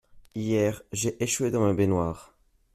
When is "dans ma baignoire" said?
1.51-2.33